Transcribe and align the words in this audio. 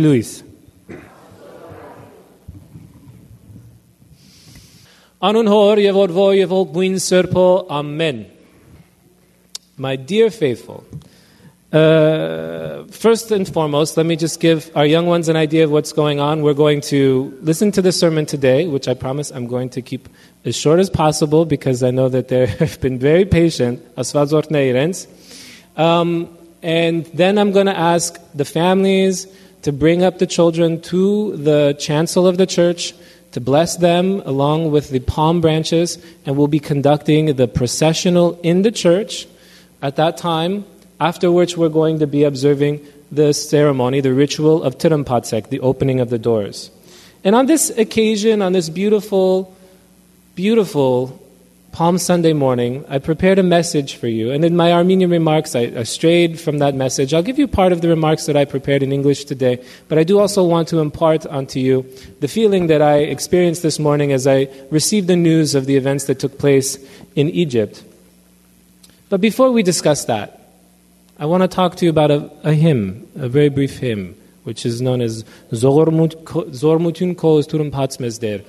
Luis. 0.00 0.42
Yevok 6.34 6.74
serpo. 6.98 7.68
Amen. 7.70 8.26
My 9.76 9.94
dear 9.94 10.28
faithful, 10.30 10.84
uh, 11.72 12.82
first 12.90 13.30
and 13.30 13.46
foremost, 13.46 13.96
let 13.96 14.06
me 14.06 14.16
just 14.16 14.40
give 14.40 14.72
our 14.74 14.84
young 14.84 15.06
ones 15.06 15.28
an 15.28 15.36
idea 15.36 15.62
of 15.62 15.70
what's 15.70 15.92
going 15.92 16.18
on. 16.18 16.42
We're 16.42 16.52
going 16.52 16.80
to 16.90 17.38
listen 17.40 17.70
to 17.70 17.80
the 17.80 17.92
sermon 17.92 18.26
today, 18.26 18.66
which 18.66 18.88
I 18.88 18.94
promise 18.94 19.30
I'm 19.30 19.46
going 19.46 19.68
to 19.70 19.82
keep 19.82 20.08
as 20.44 20.56
short 20.56 20.80
as 20.80 20.90
possible 20.90 21.44
because 21.44 21.84
I 21.84 21.92
know 21.92 22.08
that 22.08 22.26
they 22.26 22.46
have 22.58 22.80
been 22.80 22.98
very 22.98 23.24
patient. 23.24 23.80
Um, 25.76 26.36
and 26.60 27.06
then 27.06 27.38
I'm 27.38 27.52
going 27.52 27.66
to 27.66 27.78
ask 27.78 28.18
the 28.34 28.44
families 28.44 29.28
to 29.62 29.72
bring 29.72 30.02
up 30.02 30.18
the 30.18 30.26
children 30.26 30.80
to 30.82 31.36
the 31.36 31.76
chancel 31.78 32.26
of 32.26 32.38
the 32.38 32.46
church 32.46 32.94
to 33.32 33.40
bless 33.40 33.76
them 33.76 34.20
along 34.24 34.70
with 34.70 34.90
the 34.90 35.00
palm 35.00 35.40
branches, 35.40 35.98
and 36.26 36.36
we'll 36.36 36.48
be 36.48 36.58
conducting 36.58 37.36
the 37.36 37.46
processional 37.46 38.38
in 38.42 38.62
the 38.62 38.72
church 38.72 39.26
at 39.82 39.96
that 39.96 40.16
time, 40.16 40.64
after 40.98 41.30
which 41.30 41.56
we're 41.56 41.68
going 41.68 41.98
to 42.00 42.06
be 42.06 42.24
observing 42.24 42.84
the 43.12 43.32
ceremony, 43.32 44.00
the 44.00 44.12
ritual 44.12 44.62
of 44.62 44.78
Tirampatsek, 44.78 45.48
the 45.48 45.60
opening 45.60 46.00
of 46.00 46.10
the 46.10 46.18
doors. 46.18 46.70
And 47.22 47.34
on 47.34 47.46
this 47.46 47.70
occasion, 47.70 48.42
on 48.42 48.52
this 48.52 48.68
beautiful, 48.68 49.54
beautiful 50.34 51.20
Palm 51.72 51.98
Sunday 51.98 52.32
morning, 52.32 52.84
I 52.88 52.98
prepared 52.98 53.38
a 53.38 53.44
message 53.44 53.94
for 53.94 54.08
you. 54.08 54.32
And 54.32 54.44
in 54.44 54.56
my 54.56 54.72
Armenian 54.72 55.10
remarks, 55.10 55.54
I, 55.54 55.72
I, 55.76 55.82
strayed 55.84 56.40
from 56.40 56.58
that 56.58 56.74
message. 56.74 57.14
I'll 57.14 57.22
give 57.22 57.38
you 57.38 57.46
part 57.46 57.72
of 57.72 57.80
the 57.80 57.88
remarks 57.88 58.26
that 58.26 58.36
I 58.36 58.44
prepared 58.44 58.82
in 58.82 58.92
English 58.92 59.24
today, 59.24 59.64
but 59.88 59.96
I 59.96 60.02
do 60.02 60.18
also 60.18 60.44
want 60.44 60.68
to 60.68 60.80
impart 60.80 61.26
onto 61.26 61.60
you 61.60 61.86
the 62.18 62.28
feeling 62.28 62.66
that 62.66 62.82
I 62.82 62.98
experienced 62.98 63.62
this 63.62 63.78
morning 63.78 64.12
as 64.12 64.26
I 64.26 64.48
received 64.70 65.06
the 65.06 65.16
news 65.16 65.54
of 65.54 65.66
the 65.66 65.76
events 65.76 66.04
that 66.06 66.18
took 66.18 66.38
place 66.38 66.76
in 67.14 67.30
Egypt. 67.30 67.84
But 69.08 69.20
before 69.20 69.52
we 69.52 69.62
discuss 69.62 70.06
that, 70.06 70.40
I 71.18 71.26
want 71.26 71.42
to 71.42 71.48
talk 71.48 71.76
to 71.76 71.84
you 71.84 71.90
about 71.90 72.10
a, 72.10 72.30
a 72.42 72.52
hymn, 72.52 73.06
a 73.14 73.28
very 73.28 73.48
brief 73.48 73.78
hymn, 73.78 74.16
which 74.44 74.66
is 74.66 74.80
known 74.80 75.00
as 75.00 75.22
Zormutun 75.52 76.24
Koz 76.24 77.46
Turum 77.46 77.70
Patsmezder. 77.70 78.44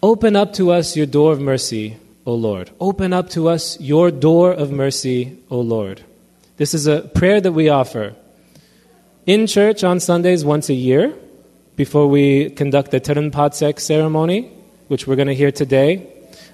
Open 0.00 0.36
up 0.36 0.52
to 0.52 0.70
us 0.70 0.96
your 0.96 1.06
door 1.06 1.32
of 1.32 1.40
mercy, 1.40 1.96
O 2.24 2.32
Lord. 2.32 2.70
Open 2.78 3.12
up 3.12 3.30
to 3.30 3.48
us 3.48 3.80
your 3.80 4.12
door 4.12 4.52
of 4.52 4.70
mercy, 4.70 5.36
O 5.50 5.58
Lord. 5.58 6.04
This 6.56 6.72
is 6.72 6.86
a 6.86 7.00
prayer 7.00 7.40
that 7.40 7.50
we 7.50 7.68
offer 7.68 8.14
in 9.26 9.48
church 9.48 9.82
on 9.82 9.98
Sundays 9.98 10.44
once 10.44 10.68
a 10.68 10.74
year 10.74 11.12
before 11.74 12.06
we 12.06 12.50
conduct 12.50 12.92
the 12.92 13.00
Terun 13.00 13.32
Patsek 13.32 13.80
ceremony, 13.80 14.52
which 14.86 15.08
we're 15.08 15.16
going 15.16 15.26
to 15.26 15.34
hear 15.34 15.50
today, 15.50 16.06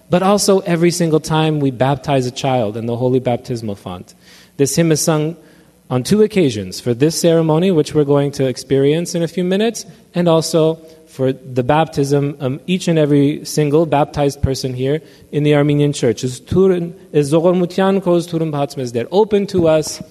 but 0.09 0.23
also 0.23 0.61
every 0.61 0.91
single 0.91 1.21
time 1.21 1.61
we 1.61 1.71
baptize 1.71 2.25
a 2.25 2.31
child 2.31 2.79
in 2.79 2.87
the 2.87 2.97
Holy 2.97 3.21
Baptismal 3.21 3.75
Font. 3.75 4.15
This 4.57 4.75
hymn 4.75 4.91
is 4.91 5.03
sung 5.03 5.37
on 5.91 6.03
two 6.03 6.23
occasions 6.23 6.81
for 6.81 6.95
this 6.95 7.21
ceremony, 7.21 7.71
which 7.71 7.95
we're 7.95 8.05
going 8.05 8.33
to 8.33 8.47
experience 8.47 9.15
in 9.15 9.23
a 9.23 9.29
few 9.29 9.45
minutes, 9.45 9.85
and 10.15 10.29
also 10.29 10.77
for 11.15 11.33
the 11.33 11.63
baptism 11.63 12.37
of 12.41 12.61
each 12.67 12.89
and 12.89 12.99
every 12.99 13.45
single 13.45 13.87
baptized 13.87 14.43
person 14.43 14.75
here 14.75 15.01
in 15.31 15.45
the 15.45 15.55
Armenian 15.55 15.93
church. 15.93 16.25
Open 19.13 19.47
to 19.47 19.69
us 19.69 20.03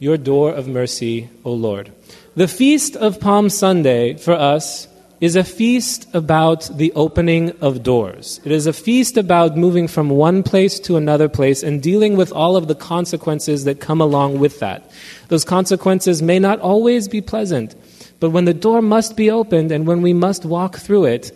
your 0.00 0.16
door 0.16 0.52
of 0.52 0.66
mercy, 0.66 1.30
O 1.44 1.52
Lord. 1.52 1.92
The 2.34 2.48
feast 2.48 2.96
of 2.96 3.20
Palm 3.20 3.50
Sunday 3.50 4.14
for 4.14 4.32
us 4.32 4.88
is 5.20 5.36
a 5.36 5.44
feast 5.44 6.08
about 6.12 6.68
the 6.76 6.92
opening 6.94 7.52
of 7.60 7.84
doors. 7.84 8.40
It 8.44 8.50
is 8.50 8.66
a 8.66 8.72
feast 8.72 9.16
about 9.16 9.56
moving 9.56 9.86
from 9.86 10.08
one 10.10 10.42
place 10.42 10.80
to 10.80 10.96
another 10.96 11.28
place 11.28 11.62
and 11.62 11.80
dealing 11.80 12.16
with 12.16 12.32
all 12.32 12.56
of 12.56 12.66
the 12.66 12.74
consequences 12.74 13.62
that 13.62 13.78
come 13.78 14.00
along 14.00 14.40
with 14.40 14.58
that. 14.58 14.90
Those 15.28 15.44
consequences 15.44 16.20
may 16.20 16.40
not 16.40 16.58
always 16.58 17.06
be 17.06 17.20
pleasant. 17.20 17.76
But 18.22 18.30
when 18.30 18.44
the 18.44 18.54
door 18.54 18.80
must 18.80 19.16
be 19.16 19.32
opened 19.32 19.72
and 19.72 19.84
when 19.84 20.00
we 20.00 20.12
must 20.12 20.44
walk 20.44 20.76
through 20.76 21.06
it, 21.06 21.32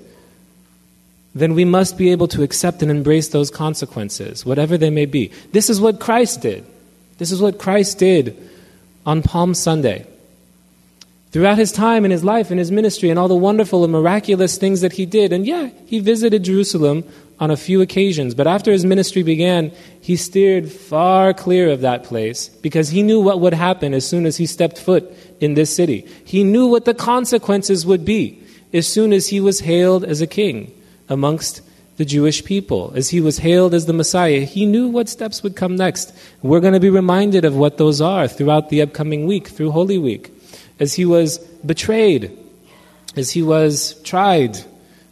then 1.34 1.54
we 1.54 1.64
must 1.64 1.98
be 1.98 2.12
able 2.12 2.28
to 2.28 2.44
accept 2.44 2.80
and 2.80 2.92
embrace 2.92 3.30
those 3.30 3.50
consequences, 3.50 4.46
whatever 4.46 4.78
they 4.78 4.90
may 4.90 5.04
be. 5.04 5.32
This 5.50 5.68
is 5.68 5.80
what 5.80 5.98
Christ 5.98 6.42
did. 6.42 6.64
This 7.18 7.32
is 7.32 7.42
what 7.42 7.58
Christ 7.58 7.98
did 7.98 8.36
on 9.04 9.20
Palm 9.20 9.52
Sunday. 9.52 10.06
Throughout 11.32 11.58
his 11.58 11.72
time 11.72 12.04
in 12.04 12.12
his 12.12 12.22
life 12.22 12.52
and 12.52 12.58
his 12.60 12.70
ministry 12.70 13.10
and 13.10 13.18
all 13.18 13.26
the 13.26 13.34
wonderful 13.34 13.82
and 13.82 13.92
miraculous 13.92 14.56
things 14.56 14.80
that 14.82 14.92
he 14.92 15.06
did. 15.06 15.32
And 15.32 15.44
yeah, 15.44 15.70
he 15.86 15.98
visited 15.98 16.44
Jerusalem 16.44 17.02
on 17.40 17.50
a 17.50 17.56
few 17.56 17.82
occasions, 17.82 18.32
but 18.32 18.46
after 18.46 18.70
his 18.70 18.84
ministry 18.84 19.24
began, 19.24 19.72
he 20.00 20.14
steered 20.14 20.70
far 20.70 21.34
clear 21.34 21.68
of 21.68 21.80
that 21.80 22.04
place 22.04 22.48
because 22.48 22.90
he 22.90 23.02
knew 23.02 23.20
what 23.20 23.40
would 23.40 23.54
happen 23.54 23.92
as 23.92 24.06
soon 24.06 24.24
as 24.24 24.36
he 24.36 24.46
stepped 24.46 24.78
foot 24.78 25.12
in 25.40 25.54
this 25.54 25.74
city. 25.74 26.06
He 26.24 26.44
knew 26.44 26.66
what 26.66 26.84
the 26.84 26.94
consequences 26.94 27.84
would 27.86 28.04
be 28.04 28.42
as 28.72 28.86
soon 28.86 29.12
as 29.12 29.28
he 29.28 29.40
was 29.40 29.60
hailed 29.60 30.04
as 30.04 30.20
a 30.20 30.26
king 30.26 30.72
amongst 31.08 31.62
the 31.96 32.04
Jewish 32.04 32.44
people, 32.44 32.92
as 32.94 33.08
he 33.08 33.20
was 33.20 33.38
hailed 33.38 33.72
as 33.72 33.86
the 33.86 33.92
Messiah. 33.92 34.40
He 34.40 34.66
knew 34.66 34.88
what 34.88 35.08
steps 35.08 35.42
would 35.42 35.56
come 35.56 35.76
next. 35.76 36.14
We're 36.42 36.60
going 36.60 36.74
to 36.74 36.80
be 36.80 36.90
reminded 36.90 37.44
of 37.44 37.56
what 37.56 37.78
those 37.78 38.00
are 38.00 38.28
throughout 38.28 38.68
the 38.68 38.82
upcoming 38.82 39.26
week, 39.26 39.48
through 39.48 39.70
Holy 39.70 39.96
Week, 39.96 40.30
as 40.78 40.92
he 40.92 41.06
was 41.06 41.38
betrayed, 41.64 42.36
as 43.16 43.30
he 43.30 43.42
was 43.42 43.94
tried 44.02 44.58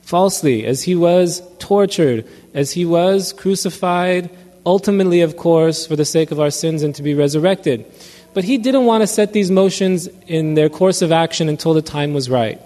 falsely, 0.03 0.67
as 0.67 0.83
he 0.83 0.95
was 0.95 1.43
tortured, 1.59 2.29
as 2.53 2.73
he 2.73 2.85
was 2.85 3.33
crucified, 3.33 4.29
ultimately, 4.67 5.23
of 5.23 5.37
course, 5.39 5.87
for 5.87 5.97
the 5.97 6.05
sake 6.05 6.31
of 6.31 6.41
our 6.41 6.51
sins 6.51 6.83
and 6.83 6.95
to 6.95 7.03
be 7.03 7.15
resurrected. 7.15 7.87
But 8.35 8.45
he 8.45 8.59
didn't 8.59 8.85
want 8.85 9.03
to 9.03 9.07
set 9.07 9.33
these 9.33 9.51
motions 9.51 10.09
in 10.27 10.55
their 10.55 10.69
course 10.69 11.03
of 11.03 11.13
action 11.13 11.49
until 11.49 11.73
the 11.73 11.83
time 11.83 12.13
was 12.13 12.29
right. 12.29 12.61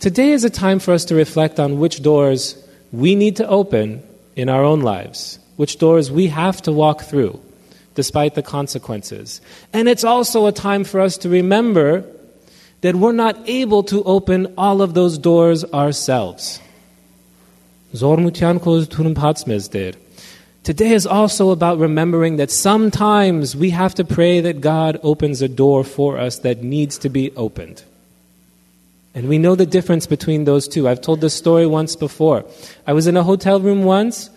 Today 0.00 0.32
is 0.32 0.42
a 0.42 0.50
time 0.50 0.78
for 0.78 0.92
us 0.92 1.04
to 1.06 1.14
reflect 1.14 1.60
on 1.60 1.78
which 1.78 2.02
doors 2.02 2.56
we 2.90 3.14
need 3.14 3.36
to 3.36 3.46
open 3.46 4.02
in 4.34 4.48
our 4.48 4.64
own 4.64 4.80
lives, 4.80 5.38
which 5.56 5.78
doors 5.78 6.10
we 6.10 6.26
have 6.28 6.60
to 6.62 6.72
walk 6.72 7.02
through, 7.02 7.38
despite 7.94 8.34
the 8.34 8.42
consequences. 8.42 9.40
And 9.72 9.88
it's 9.88 10.02
also 10.02 10.46
a 10.46 10.52
time 10.52 10.84
for 10.84 11.00
us 11.00 11.18
to 11.18 11.28
remember 11.28 12.04
that 12.80 12.96
we're 12.96 13.12
not 13.12 13.36
able 13.48 13.82
to 13.84 14.02
open 14.04 14.54
all 14.58 14.82
of 14.82 14.94
those 14.94 15.18
doors 15.18 15.64
ourselves. 15.64 16.58
Today 20.64 20.92
is 20.92 21.08
also 21.08 21.50
about 21.50 21.78
remembering 21.78 22.36
that 22.36 22.48
sometimes 22.48 23.56
we 23.56 23.70
have 23.70 23.96
to 23.96 24.04
pray 24.04 24.40
that 24.40 24.60
God 24.60 25.00
opens 25.02 25.42
a 25.42 25.48
door 25.48 25.82
for 25.82 26.18
us 26.18 26.38
that 26.40 26.62
needs 26.62 26.98
to 26.98 27.08
be 27.08 27.32
opened. 27.32 27.82
And 29.12 29.28
we 29.28 29.38
know 29.38 29.56
the 29.56 29.66
difference 29.66 30.06
between 30.06 30.44
those 30.44 30.68
two. 30.68 30.88
I've 30.88 31.00
told 31.00 31.20
this 31.20 31.34
story 31.34 31.66
once 31.66 31.96
before. 31.96 32.44
I 32.86 32.92
was 32.92 33.08
in 33.08 33.16
a 33.16 33.24
hotel 33.24 33.58
room 33.60 33.82
once, 33.82 34.30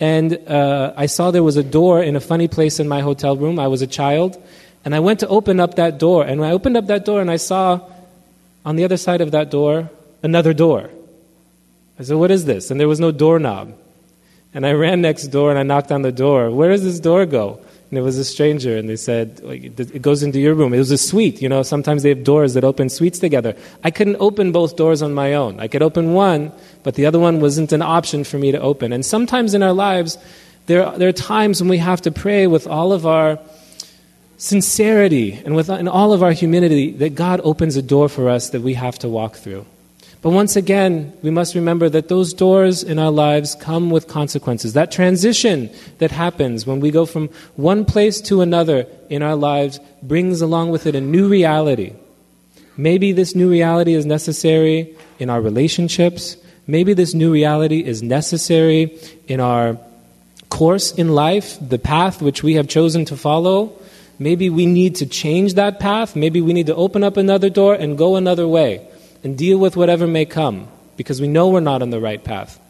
and 0.00 0.36
uh, 0.48 0.94
I 0.96 1.06
saw 1.06 1.30
there 1.30 1.44
was 1.44 1.56
a 1.56 1.62
door 1.62 2.02
in 2.02 2.16
a 2.16 2.20
funny 2.20 2.48
place 2.48 2.80
in 2.80 2.88
my 2.88 3.00
hotel 3.00 3.36
room. 3.36 3.60
I 3.60 3.68
was 3.68 3.80
a 3.80 3.86
child, 3.86 4.36
and 4.84 4.96
I 4.96 4.98
went 4.98 5.20
to 5.20 5.28
open 5.28 5.60
up 5.60 5.76
that 5.76 5.98
door. 5.98 6.24
And 6.24 6.40
when 6.40 6.50
I 6.50 6.54
opened 6.54 6.76
up 6.76 6.88
that 6.88 7.04
door, 7.04 7.20
and 7.20 7.30
I 7.30 7.36
saw 7.36 7.80
on 8.64 8.74
the 8.74 8.82
other 8.82 8.96
side 8.96 9.20
of 9.20 9.30
that 9.30 9.50
door 9.52 9.88
another 10.24 10.52
door. 10.52 10.90
I 12.00 12.02
said, 12.02 12.16
What 12.16 12.32
is 12.32 12.46
this? 12.46 12.72
And 12.72 12.80
there 12.80 12.88
was 12.88 12.98
no 12.98 13.12
doorknob. 13.12 13.74
And 14.58 14.66
I 14.66 14.72
ran 14.72 15.00
next 15.00 15.28
door 15.28 15.50
and 15.50 15.58
I 15.58 15.62
knocked 15.62 15.92
on 15.92 16.02
the 16.02 16.10
door. 16.10 16.50
Where 16.50 16.70
does 16.70 16.82
this 16.82 16.98
door 16.98 17.26
go? 17.26 17.60
And 17.90 17.96
it 17.96 18.02
was 18.02 18.18
a 18.18 18.24
stranger, 18.24 18.76
and 18.76 18.88
they 18.88 18.96
said, 18.96 19.40
It 19.44 20.02
goes 20.02 20.24
into 20.24 20.40
your 20.40 20.54
room. 20.54 20.74
It 20.74 20.78
was 20.78 20.90
a 20.90 20.98
suite. 20.98 21.40
You 21.40 21.48
know, 21.48 21.62
sometimes 21.62 22.02
they 22.02 22.08
have 22.08 22.24
doors 22.24 22.54
that 22.54 22.64
open 22.64 22.88
suites 22.88 23.20
together. 23.20 23.54
I 23.84 23.92
couldn't 23.92 24.16
open 24.18 24.50
both 24.50 24.74
doors 24.74 25.00
on 25.00 25.14
my 25.14 25.34
own. 25.34 25.60
I 25.60 25.68
could 25.68 25.80
open 25.80 26.12
one, 26.12 26.50
but 26.82 26.96
the 26.96 27.06
other 27.06 27.20
one 27.20 27.40
wasn't 27.40 27.70
an 27.70 27.82
option 27.82 28.24
for 28.24 28.36
me 28.36 28.50
to 28.50 28.60
open. 28.60 28.92
And 28.92 29.06
sometimes 29.06 29.54
in 29.54 29.62
our 29.62 29.72
lives, 29.72 30.18
there, 30.66 30.90
there 30.98 31.08
are 31.08 31.12
times 31.12 31.60
when 31.60 31.70
we 31.70 31.78
have 31.78 32.02
to 32.02 32.10
pray 32.10 32.48
with 32.48 32.66
all 32.66 32.92
of 32.92 33.06
our 33.06 33.38
sincerity 34.38 35.40
and 35.44 35.54
with 35.54 35.70
in 35.70 35.86
all 35.86 36.12
of 36.12 36.24
our 36.24 36.32
humility 36.32 36.90
that 36.94 37.14
God 37.14 37.40
opens 37.44 37.76
a 37.76 37.82
door 37.82 38.08
for 38.08 38.28
us 38.28 38.50
that 38.50 38.62
we 38.62 38.74
have 38.74 38.98
to 38.98 39.08
walk 39.08 39.36
through. 39.36 39.66
But 40.20 40.30
once 40.30 40.56
again, 40.56 41.12
we 41.22 41.30
must 41.30 41.54
remember 41.54 41.88
that 41.90 42.08
those 42.08 42.32
doors 42.32 42.82
in 42.82 42.98
our 42.98 43.10
lives 43.10 43.54
come 43.54 43.90
with 43.90 44.08
consequences. 44.08 44.72
That 44.72 44.90
transition 44.90 45.70
that 45.98 46.10
happens 46.10 46.66
when 46.66 46.80
we 46.80 46.90
go 46.90 47.06
from 47.06 47.28
one 47.54 47.84
place 47.84 48.20
to 48.22 48.40
another 48.40 48.86
in 49.08 49.22
our 49.22 49.36
lives 49.36 49.78
brings 50.02 50.40
along 50.40 50.70
with 50.70 50.86
it 50.86 50.96
a 50.96 51.00
new 51.00 51.28
reality. 51.28 51.92
Maybe 52.76 53.12
this 53.12 53.36
new 53.36 53.48
reality 53.48 53.94
is 53.94 54.06
necessary 54.06 54.96
in 55.20 55.30
our 55.30 55.40
relationships. 55.40 56.36
Maybe 56.66 56.94
this 56.94 57.14
new 57.14 57.32
reality 57.32 57.84
is 57.84 58.02
necessary 58.02 58.98
in 59.28 59.38
our 59.38 59.78
course 60.48 60.92
in 60.92 61.10
life, 61.10 61.58
the 61.60 61.78
path 61.78 62.20
which 62.20 62.42
we 62.42 62.54
have 62.54 62.66
chosen 62.66 63.04
to 63.06 63.16
follow. 63.16 63.72
maybe 64.18 64.50
we 64.50 64.66
need 64.66 64.96
to 64.96 65.06
change 65.06 65.54
that 65.54 65.78
path. 65.78 66.16
Maybe 66.16 66.40
we 66.40 66.52
need 66.52 66.66
to 66.66 66.74
open 66.74 67.04
up 67.04 67.16
another 67.16 67.48
door 67.48 67.74
and 67.74 67.96
go 67.96 68.16
another 68.16 68.48
way 68.48 68.82
and 69.22 69.36
deal 69.36 69.58
with 69.58 69.76
whatever 69.76 70.06
may 70.06 70.24
come 70.24 70.68
because 70.96 71.20
we 71.20 71.28
know 71.28 71.48
we're 71.48 71.60
not 71.60 71.82
on 71.82 71.90
the 71.90 72.00
right 72.00 72.22
path. 72.22 72.60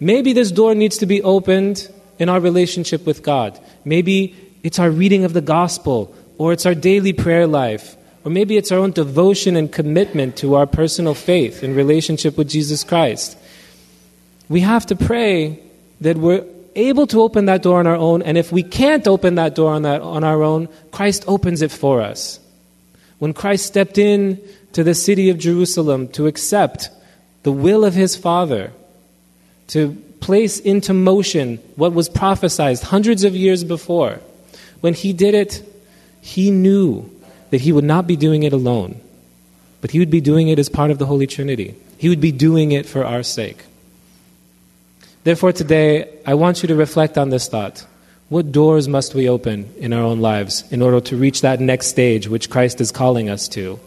Maybe 0.00 0.32
this 0.32 0.50
door 0.50 0.74
needs 0.74 0.98
to 0.98 1.06
be 1.06 1.22
opened 1.22 1.88
in 2.18 2.28
our 2.28 2.40
relationship 2.40 3.06
with 3.06 3.22
God. 3.22 3.58
Maybe 3.84 4.34
it's 4.62 4.78
our 4.78 4.90
reading 4.90 5.24
of 5.24 5.32
the 5.32 5.40
gospel, 5.40 6.14
or 6.38 6.52
it's 6.52 6.66
our 6.66 6.74
daily 6.74 7.12
prayer 7.12 7.46
life, 7.46 7.96
or 8.24 8.30
maybe 8.30 8.56
it's 8.56 8.72
our 8.72 8.78
own 8.78 8.92
devotion 8.92 9.56
and 9.56 9.70
commitment 9.70 10.36
to 10.38 10.54
our 10.54 10.66
personal 10.66 11.14
faith 11.14 11.62
in 11.62 11.74
relationship 11.74 12.36
with 12.36 12.48
Jesus 12.48 12.82
Christ. 12.84 13.36
We 14.48 14.60
have 14.60 14.86
to 14.86 14.96
pray 14.96 15.60
that 16.00 16.16
we're 16.16 16.44
able 16.74 17.06
to 17.08 17.22
open 17.22 17.46
that 17.46 17.62
door 17.62 17.78
on 17.78 17.86
our 17.86 17.96
own, 17.96 18.22
and 18.22 18.36
if 18.36 18.50
we 18.50 18.62
can't 18.62 19.06
open 19.06 19.36
that 19.36 19.54
door 19.54 19.72
on, 19.72 19.82
that, 19.82 20.00
on 20.00 20.24
our 20.24 20.42
own, 20.42 20.68
Christ 20.90 21.24
opens 21.26 21.62
it 21.62 21.70
for 21.70 22.00
us. 22.00 22.40
When 23.18 23.32
Christ 23.32 23.66
stepped 23.66 23.96
in 23.96 24.40
to 24.74 24.84
the 24.84 24.94
city 24.94 25.30
of 25.30 25.38
Jerusalem 25.38 26.08
to 26.08 26.26
accept 26.26 26.90
the 27.44 27.52
will 27.52 27.84
of 27.84 27.94
his 27.94 28.16
Father, 28.16 28.72
to 29.68 29.94
place 30.20 30.58
into 30.58 30.92
motion 30.92 31.58
what 31.76 31.92
was 31.92 32.08
prophesied 32.08 32.80
hundreds 32.80 33.24
of 33.24 33.36
years 33.36 33.64
before, 33.64 34.20
when 34.80 34.94
he 34.94 35.12
did 35.12 35.34
it, 35.34 35.62
he 36.20 36.50
knew 36.50 37.10
that 37.50 37.60
he 37.60 37.72
would 37.72 37.84
not 37.84 38.06
be 38.06 38.16
doing 38.16 38.42
it 38.42 38.52
alone, 38.52 39.00
but 39.80 39.90
he 39.92 39.98
would 39.98 40.10
be 40.10 40.20
doing 40.20 40.48
it 40.48 40.58
as 40.58 40.68
part 40.68 40.90
of 40.90 40.98
the 40.98 41.06
Holy 41.06 41.26
Trinity. 41.26 41.74
He 41.98 42.08
would 42.08 42.20
be 42.20 42.32
doing 42.32 42.72
it 42.72 42.86
for 42.86 43.04
our 43.04 43.22
sake. 43.22 43.64
Therefore, 45.22 45.52
today, 45.52 46.18
I 46.26 46.34
want 46.34 46.62
you 46.62 46.68
to 46.68 46.74
reflect 46.74 47.16
on 47.16 47.30
this 47.30 47.48
thought. 47.48 47.86
What 48.28 48.50
doors 48.50 48.88
must 48.88 49.14
we 49.14 49.28
open 49.28 49.72
in 49.78 49.92
our 49.92 50.02
own 50.02 50.20
lives 50.20 50.64
in 50.72 50.82
order 50.82 51.00
to 51.02 51.16
reach 51.16 51.42
that 51.42 51.60
next 51.60 51.86
stage 51.88 52.26
which 52.26 52.50
Christ 52.50 52.80
is 52.80 52.90
calling 52.90 53.28
us 53.28 53.48
to? 53.50 53.78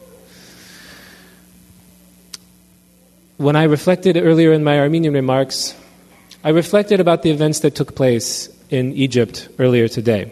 When 3.37 3.55
I 3.55 3.65
reflected 3.65 4.17
earlier 4.17 4.51
in 4.51 4.63
my 4.63 4.79
Armenian 4.79 5.13
remarks, 5.13 5.75
I 6.43 6.49
reflected 6.49 6.99
about 6.99 7.21
the 7.21 7.29
events 7.29 7.59
that 7.59 7.75
took 7.75 7.93
place 7.93 8.49
in 8.71 8.93
Egypt 8.93 9.47
earlier 9.59 9.87
today. 9.87 10.31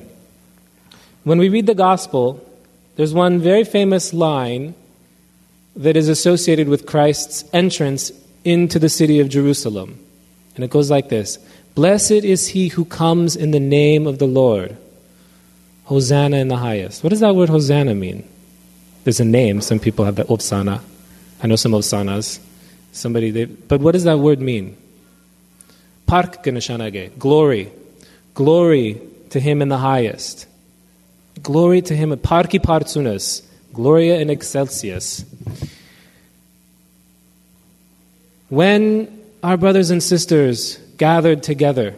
When 1.24 1.38
we 1.38 1.50
read 1.50 1.68
the 1.68 1.76
gospel, 1.76 2.44
there's 2.96 3.14
one 3.14 3.40
very 3.40 3.64
famous 3.64 4.12
line 4.12 4.74
that 5.76 5.96
is 5.96 6.10
associated 6.10 6.68
with 6.68 6.88
Christ's 6.88 7.46
entrance 7.54 8.12
into 8.44 8.80
the 8.80 8.90
city 8.90 9.20
of 9.20 9.30
Jerusalem. 9.30 10.00
And 10.56 10.64
it 10.64 10.72
goes 10.72 10.90
like 10.90 11.10
this 11.10 11.38
Blessed 11.76 12.26
is 12.26 12.48
he 12.48 12.70
who 12.70 12.86
comes 12.86 13.36
in 13.36 13.52
the 13.52 13.60
name 13.60 14.08
of 14.08 14.18
the 14.18 14.28
Lord. 14.28 14.78
Hosanna 15.84 16.38
in 16.38 16.48
the 16.48 16.58
highest. 16.58 17.04
What 17.04 17.12
does 17.12 17.20
that 17.20 17.36
word 17.36 17.50
Hosanna 17.50 17.94
mean? 17.94 18.28
There's 19.04 19.20
a 19.20 19.26
name. 19.26 19.62
Some 19.62 19.78
people 19.78 20.06
have 20.06 20.16
the 20.16 20.24
Osana. 20.24 20.82
I 21.44 21.46
know 21.46 21.56
some 21.56 21.74
Osanas. 21.74 22.40
Somebody, 22.96 23.32
they, 23.32 23.46
but 23.46 23.82
what 23.82 23.92
does 23.92 24.06
that 24.06 24.20
word 24.20 24.40
mean? 24.40 24.78
Park 26.06 26.44
Ganeshanage, 26.44 27.18
Glory. 27.20 27.72
Glory 28.34 29.02
to 29.32 29.40
him 29.40 29.62
in 29.62 29.70
the 29.70 29.78
highest. 29.78 30.48
Glory 31.42 31.82
to 31.82 31.96
him. 31.96 32.12
Parki 32.12 32.60
Partsunas. 32.60 33.44
Gloria 33.74 34.20
in 34.20 34.30
excelsis. 34.30 35.26
When 38.50 39.22
our 39.44 39.58
brothers 39.58 39.90
and 39.90 40.02
sisters 40.02 40.78
gathered 40.98 41.44
together 41.44 41.96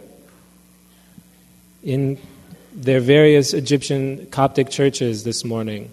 in 1.83 2.17
their 2.73 2.99
various 2.99 3.53
Egyptian 3.53 4.27
Coptic 4.27 4.69
churches 4.69 5.23
this 5.23 5.43
morning. 5.43 5.89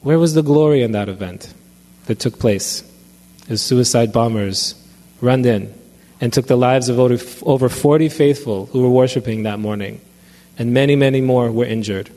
Where 0.00 0.18
was 0.18 0.34
the 0.34 0.42
glory 0.42 0.82
in 0.82 0.92
that 0.92 1.08
event 1.08 1.52
that 2.06 2.20
took 2.20 2.38
place 2.38 2.87
as 3.48 3.62
suicide 3.62 4.12
bombers 4.12 4.74
run 5.20 5.44
in 5.44 5.72
and 6.20 6.32
took 6.32 6.46
the 6.46 6.56
lives 6.56 6.88
of 6.88 6.98
over 6.98 7.68
40 7.68 8.08
faithful 8.08 8.66
who 8.66 8.82
were 8.82 8.90
worshiping 8.90 9.44
that 9.44 9.58
morning, 9.58 10.00
and 10.58 10.72
many, 10.72 10.96
many 10.96 11.20
more 11.20 11.50
were 11.50 11.64
injured? 11.64 12.10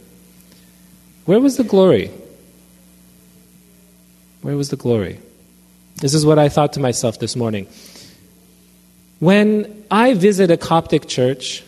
Where 1.26 1.40
was 1.40 1.58
the 1.58 1.64
glory? 1.64 2.12
Where 4.42 4.58
was 4.58 4.70
the 4.70 4.76
glory? 4.76 5.20
This 5.98 6.16
is 6.16 6.26
what 6.26 6.40
I 6.40 6.50
thought 6.50 6.74
to 6.74 6.80
myself 6.80 7.20
this 7.20 7.36
morning. 7.36 7.68
When 9.20 9.86
I 9.92 10.16
visit 10.16 10.50
a 10.50 10.58
Coptic 10.58 11.08
church, 11.08 11.64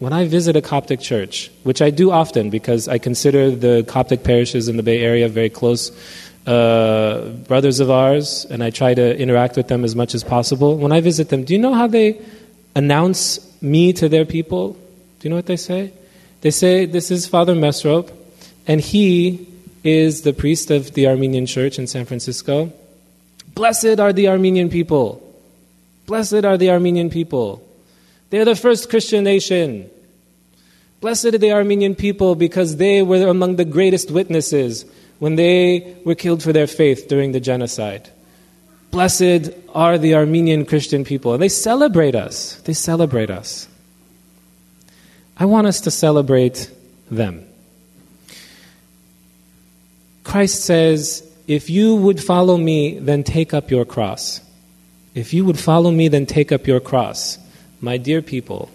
when 0.00 0.12
I 0.12 0.26
visit 0.26 0.54
a 0.54 0.60
Coptic 0.60 1.00
church, 1.00 1.50
which 1.62 1.80
I 1.80 1.88
do 1.88 2.10
often 2.10 2.50
because 2.50 2.88
I 2.88 2.98
consider 2.98 3.50
the 3.50 3.84
Coptic 3.88 4.22
parishes 4.22 4.68
in 4.68 4.76
the 4.76 4.82
Bay 4.82 5.00
Area 5.00 5.28
very 5.28 5.48
close 5.48 5.90
uh, 6.46 7.28
brothers 7.46 7.80
of 7.80 7.90
ours, 7.90 8.46
and 8.48 8.62
I 8.62 8.70
try 8.70 8.94
to 8.94 9.18
interact 9.18 9.56
with 9.56 9.68
them 9.68 9.84
as 9.84 9.94
much 9.94 10.14
as 10.14 10.24
possible. 10.24 10.76
When 10.76 10.92
I 10.92 11.00
visit 11.00 11.28
them, 11.28 11.44
do 11.44 11.52
you 11.52 11.58
know 11.58 11.74
how 11.74 11.86
they 11.86 12.20
announce 12.74 13.40
me 13.62 13.92
to 13.94 14.08
their 14.08 14.24
people? 14.24 14.72
Do 14.72 15.28
you 15.28 15.30
know 15.30 15.36
what 15.36 15.46
they 15.46 15.56
say? 15.56 15.92
They 16.40 16.50
say, 16.50 16.86
This 16.86 17.10
is 17.10 17.26
Father 17.26 17.54
Mesrop, 17.54 18.10
and 18.66 18.80
he 18.80 19.46
is 19.84 20.22
the 20.22 20.32
priest 20.32 20.70
of 20.70 20.92
the 20.94 21.08
Armenian 21.08 21.46
church 21.46 21.78
in 21.78 21.86
San 21.86 22.04
Francisco. 22.04 22.72
Blessed 23.54 24.00
are 24.00 24.12
the 24.12 24.28
Armenian 24.28 24.70
people. 24.70 25.22
Blessed 26.06 26.44
are 26.44 26.56
the 26.56 26.70
Armenian 26.70 27.10
people. 27.10 27.66
They're 28.30 28.44
the 28.44 28.56
first 28.56 28.90
Christian 28.90 29.24
nation. 29.24 29.90
Blessed 31.00 31.26
are 31.26 31.38
the 31.38 31.52
Armenian 31.52 31.94
people 31.94 32.34
because 32.34 32.76
they 32.76 33.02
were 33.02 33.26
among 33.28 33.56
the 33.56 33.64
greatest 33.64 34.10
witnesses 34.10 34.84
when 35.20 35.36
they 35.36 35.96
were 36.04 36.16
killed 36.16 36.42
for 36.42 36.52
their 36.52 36.66
faith 36.66 37.06
during 37.06 37.30
the 37.30 37.40
genocide. 37.40 38.10
Blessed 38.90 39.50
are 39.72 39.98
the 39.98 40.16
Armenian 40.16 40.66
Christian 40.66 41.04
people. 41.04 41.32
And 41.32 41.42
They 41.42 41.48
celebrate 41.48 42.16
us. 42.16 42.56
They 42.62 42.72
celebrate 42.72 43.30
us. 43.30 43.68
I 45.36 45.44
want 45.44 45.68
us 45.68 45.82
to 45.82 45.90
celebrate 45.90 46.70
them. 47.10 47.46
Christ 50.24 50.64
says, 50.64 51.22
If 51.46 51.70
you 51.70 51.96
would 51.96 52.22
follow 52.22 52.56
me, 52.56 52.98
then 52.98 53.22
take 53.22 53.54
up 53.54 53.70
your 53.70 53.84
cross. 53.84 54.40
If 55.14 55.34
you 55.34 55.44
would 55.44 55.58
follow 55.58 55.90
me, 55.90 56.08
then 56.08 56.26
take 56.26 56.50
up 56.50 56.66
your 56.66 56.80
cross. 56.80 57.38
My 57.80 57.96
dear 57.96 58.22
people, 58.22 58.70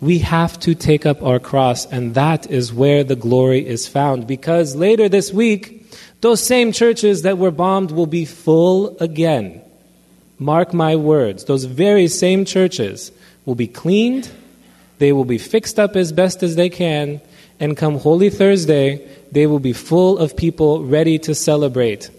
we 0.00 0.18
have 0.20 0.58
to 0.60 0.74
take 0.74 1.06
up 1.06 1.22
our 1.22 1.38
cross, 1.38 1.86
and 1.86 2.14
that 2.14 2.50
is 2.50 2.72
where 2.72 3.04
the 3.04 3.16
glory 3.16 3.66
is 3.66 3.88
found. 3.88 4.26
Because 4.26 4.76
later 4.76 5.08
this 5.08 5.32
week, 5.32 5.77
those 6.20 6.44
same 6.44 6.72
churches 6.72 7.22
that 7.22 7.38
were 7.38 7.50
bombed 7.50 7.90
will 7.90 8.06
be 8.06 8.24
full 8.24 8.96
again. 8.98 9.62
Mark 10.38 10.74
my 10.74 10.96
words. 10.96 11.44
Those 11.44 11.64
very 11.64 12.08
same 12.08 12.44
churches 12.44 13.12
will 13.44 13.54
be 13.54 13.66
cleaned, 13.66 14.30
they 14.98 15.12
will 15.12 15.24
be 15.24 15.38
fixed 15.38 15.78
up 15.78 15.96
as 15.96 16.12
best 16.12 16.42
as 16.42 16.56
they 16.56 16.68
can, 16.68 17.20
and 17.60 17.76
come 17.76 17.98
Holy 17.98 18.30
Thursday, 18.30 19.06
they 19.32 19.46
will 19.46 19.58
be 19.58 19.72
full 19.72 20.18
of 20.18 20.36
people 20.36 20.84
ready 20.84 21.18
to 21.20 21.34
celebrate 21.34 22.10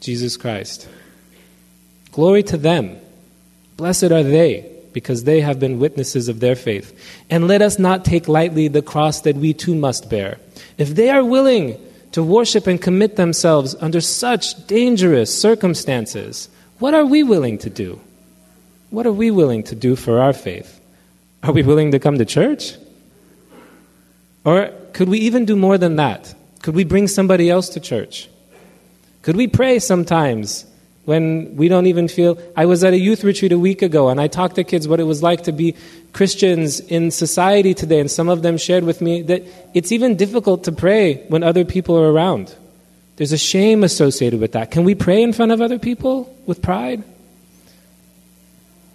Jesus 0.00 0.36
Christ. 0.36 0.88
Glory 2.12 2.42
to 2.44 2.56
them. 2.56 2.96
Blessed 3.76 4.10
are 4.12 4.22
they, 4.22 4.68
because 4.92 5.24
they 5.24 5.40
have 5.40 5.58
been 5.58 5.78
witnesses 5.78 6.28
of 6.28 6.40
their 6.40 6.56
faith. 6.56 6.92
And 7.30 7.48
let 7.48 7.62
us 7.62 7.78
not 7.78 8.04
take 8.04 8.28
lightly 8.28 8.68
the 8.68 8.82
cross 8.82 9.22
that 9.22 9.36
we 9.36 9.54
too 9.54 9.74
must 9.74 10.10
bear. 10.10 10.38
If 10.78 10.94
they 10.94 11.08
are 11.08 11.24
willing 11.24 11.80
to 12.12 12.22
worship 12.22 12.66
and 12.66 12.80
commit 12.80 13.16
themselves 13.16 13.74
under 13.80 14.00
such 14.00 14.66
dangerous 14.66 15.36
circumstances, 15.36 16.48
what 16.78 16.94
are 16.94 17.06
we 17.06 17.22
willing 17.22 17.58
to 17.58 17.70
do? 17.70 18.00
What 18.90 19.06
are 19.06 19.12
we 19.12 19.30
willing 19.30 19.62
to 19.64 19.74
do 19.74 19.96
for 19.96 20.20
our 20.20 20.32
faith? 20.32 20.80
Are 21.42 21.52
we 21.52 21.62
willing 21.62 21.90
to 21.92 21.98
come 21.98 22.18
to 22.18 22.24
church? 22.24 22.74
Or 24.44 24.70
could 24.92 25.08
we 25.08 25.18
even 25.20 25.44
do 25.44 25.56
more 25.56 25.78
than 25.78 25.96
that? 25.96 26.34
Could 26.62 26.74
we 26.74 26.84
bring 26.84 27.08
somebody 27.08 27.50
else 27.50 27.70
to 27.70 27.80
church? 27.80 28.28
Could 29.22 29.36
we 29.36 29.46
pray 29.46 29.78
sometimes 29.78 30.66
when 31.04 31.56
we 31.56 31.68
don't 31.68 31.86
even 31.86 32.08
feel. 32.08 32.38
I 32.56 32.66
was 32.66 32.84
at 32.84 32.92
a 32.92 32.98
youth 32.98 33.24
retreat 33.24 33.52
a 33.52 33.58
week 33.58 33.82
ago 33.82 34.08
and 34.08 34.20
I 34.20 34.28
talked 34.28 34.54
to 34.56 34.64
kids 34.64 34.86
what 34.86 35.00
it 35.00 35.04
was 35.04 35.22
like 35.22 35.44
to 35.44 35.52
be 35.52 35.74
Christians 36.12 36.80
in 36.80 37.10
society 37.10 37.74
today, 37.74 37.98
and 37.98 38.10
some 38.10 38.28
of 38.28 38.42
them 38.42 38.58
shared 38.58 38.84
with 38.84 39.00
me 39.00 39.22
that 39.22 39.42
it's 39.74 39.92
even 39.92 40.16
difficult 40.16 40.64
to 40.64 40.72
pray 40.72 41.24
when 41.28 41.42
other 41.42 41.64
people 41.64 41.96
are 41.96 42.12
around. 42.12 42.54
There's 43.16 43.32
a 43.32 43.38
shame 43.38 43.82
associated 43.84 44.40
with 44.40 44.52
that. 44.52 44.70
Can 44.70 44.84
we 44.84 44.94
pray 44.94 45.22
in 45.22 45.32
front 45.32 45.52
of 45.52 45.60
other 45.60 45.78
people 45.78 46.34
with 46.46 46.60
pride? 46.60 47.02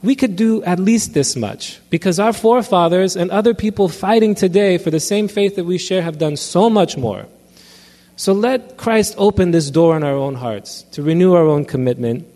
We 0.03 0.15
could 0.15 0.35
do 0.35 0.63
at 0.63 0.79
least 0.79 1.13
this 1.13 1.35
much 1.35 1.79
because 1.89 2.19
our 2.19 2.33
forefathers 2.33 3.15
and 3.15 3.31
other 3.31 3.53
people 3.53 3.89
fighting 3.89 4.35
today 4.35 4.77
for 4.77 4.91
the 4.91 4.99
same 4.99 5.27
faith 5.27 5.55
that 5.55 5.65
we 5.65 5.77
share 5.77 6.03
have 6.03 6.19
done 6.19 6.37
so 6.37 6.69
much 6.69 6.97
more. 6.97 7.25
So 8.17 8.33
let 8.33 8.77
Christ 8.77 9.13
open 9.19 9.51
this 9.51 9.69
door 9.69 9.95
in 9.95 10.03
our 10.03 10.15
own 10.15 10.33
hearts 10.33 10.81
to 10.93 11.03
renew 11.03 11.35
our 11.35 11.45
own 11.45 11.65
commitment 11.65 12.27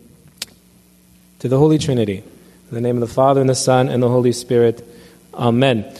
to 1.39 1.47
the 1.47 1.57
Holy 1.57 1.79
Trinity. 1.79 2.17
In 2.17 2.75
the 2.75 2.81
name 2.81 3.01
of 3.01 3.01
the 3.01 3.13
Father, 3.13 3.41
and 3.41 3.49
the 3.49 3.55
Son, 3.55 3.89
and 3.89 4.01
the 4.01 4.07
Holy 4.07 4.31
Spirit. 4.31 4.87
Amen. 5.33 5.91